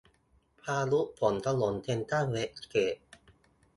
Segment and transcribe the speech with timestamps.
[0.61, 2.95] พายุฝนถล่ม เซ็นทรัลเวสเกต